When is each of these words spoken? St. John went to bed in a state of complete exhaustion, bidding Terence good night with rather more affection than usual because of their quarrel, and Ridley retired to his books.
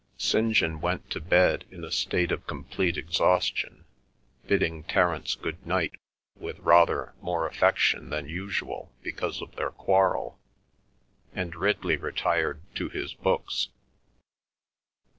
St. 0.17 0.51
John 0.55 0.81
went 0.81 1.11
to 1.11 1.21
bed 1.21 1.63
in 1.69 1.83
a 1.83 1.91
state 1.91 2.31
of 2.31 2.47
complete 2.47 2.97
exhaustion, 2.97 3.85
bidding 4.47 4.83
Terence 4.83 5.35
good 5.35 5.63
night 5.63 5.91
with 6.35 6.57
rather 6.57 7.13
more 7.21 7.45
affection 7.47 8.09
than 8.09 8.27
usual 8.27 8.91
because 9.03 9.43
of 9.43 9.55
their 9.57 9.69
quarrel, 9.69 10.39
and 11.35 11.53
Ridley 11.55 11.97
retired 11.97 12.61
to 12.77 12.89
his 12.89 13.13
books. 13.13 13.69